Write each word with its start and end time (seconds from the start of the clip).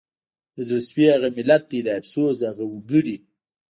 د 0.55 0.57
زړه 0.67 0.81
سوي 0.89 1.05
هغه 1.15 1.29
ملت 1.37 1.63
دی 1.71 1.79
د 1.83 1.87
افسوس 1.99 2.37
هغه 2.49 2.63
وګړي 2.71 3.17